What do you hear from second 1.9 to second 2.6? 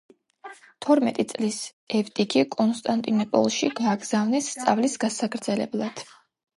ევტიქი